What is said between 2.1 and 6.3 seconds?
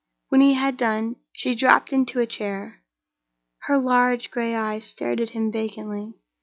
a chair. Her large gray eyes stared at him vacantly.